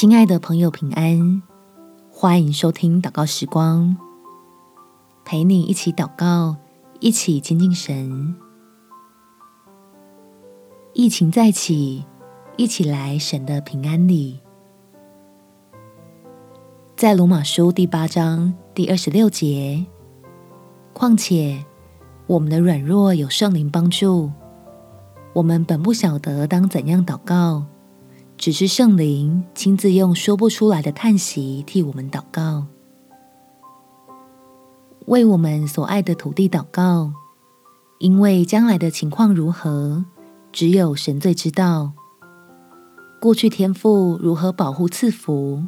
[0.00, 1.42] 亲爱的朋友，平安！
[2.08, 3.96] 欢迎收听祷告时光，
[5.24, 6.54] 陪你一起祷告，
[7.00, 8.36] 一起亲近神。
[10.92, 12.06] 疫情再起，
[12.56, 14.38] 一起来神的平安里。
[16.94, 19.84] 在罗马书第八章第二十六节，
[20.92, 21.64] 况且
[22.28, 24.30] 我们的软弱有圣灵帮助，
[25.32, 27.66] 我们本不晓得当怎样祷告。
[28.38, 32.66] 只是圣灵亲自用说不出来的叹息替我们祷告，
[35.06, 37.12] 为我们所爱的土地祷告，
[37.98, 40.04] 因为将来的情况如何，
[40.52, 41.92] 只有神最知道。
[43.20, 45.64] 过去天父如何保护赐福，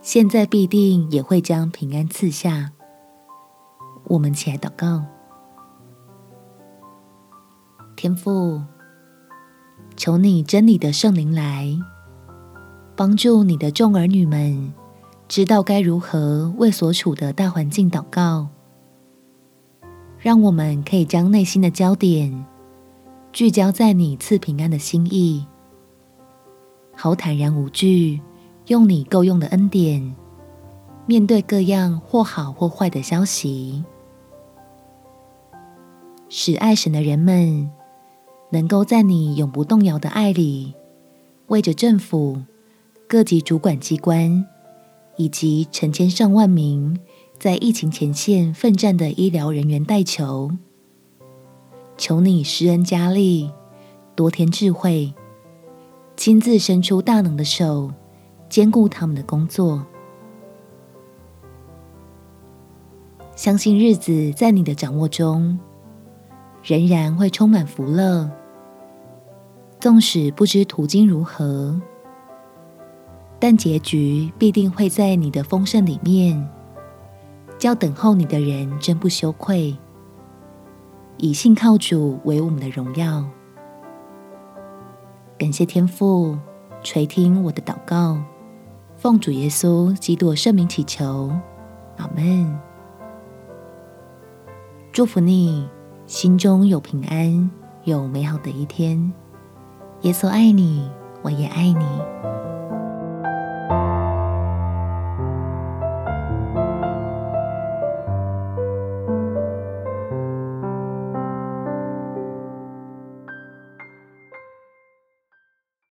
[0.00, 2.70] 现在必定也会将平安赐下。
[4.04, 5.04] 我们起来祷告，
[7.96, 8.62] 天父。
[10.00, 11.78] 求你真理的圣灵来。
[12.96, 14.72] 帮助你的众儿女们，
[15.28, 18.48] 知道该如何为所处的大环境祷告，
[20.18, 22.46] 让我们可以将内心的焦点
[23.30, 25.44] 聚焦在你赐平安的心意，
[26.96, 28.22] 好坦然无惧，
[28.68, 30.16] 用你够用的恩典
[31.04, 33.84] 面对各样或好或坏的消息，
[36.30, 37.70] 使爱神的人们。
[38.50, 40.74] 能够在你永不动摇的爱里，
[41.46, 42.42] 为着政府、
[43.08, 44.44] 各级主管机关
[45.16, 46.98] 以及成千上万名
[47.38, 50.50] 在疫情前线奋战的医疗人员代求，
[51.96, 53.50] 求你施恩加力，
[54.14, 55.14] 多添智慧，
[56.16, 57.92] 亲自伸出大能的手，
[58.48, 59.86] 兼顾他们的工作。
[63.36, 65.58] 相信日子在你的掌握中，
[66.62, 68.30] 仍然会充满福乐。
[69.80, 71.80] 纵使不知途经如何，
[73.38, 76.46] 但结局必定会在你的丰盛里面，
[77.58, 79.74] 叫等候你的人真不羞愧。
[81.16, 83.24] 以信靠主为我们的荣耀。
[85.38, 86.36] 感谢天父
[86.82, 88.22] 垂听我的祷告，
[88.98, 91.32] 奉主耶稣基督圣名祈求，
[91.96, 92.58] 阿门。
[94.92, 95.66] 祝福你，
[96.06, 97.50] 心中有平安，
[97.84, 99.10] 有美好的一天。
[100.02, 100.90] 耶稣爱你，
[101.20, 101.84] 我也爱你。